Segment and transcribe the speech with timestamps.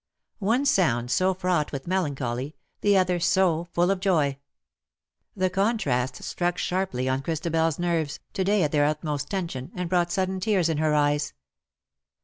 [0.39, 4.39] One sound so fraught with melancholy, the other so full of joy!
[5.35, 10.11] The contrast struck sharply on ChristabePs nerves, to day at their utmost tension, and brought
[10.11, 11.33] sudden tears in her eyes.